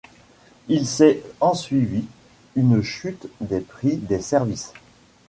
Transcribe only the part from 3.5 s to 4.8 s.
prix des services.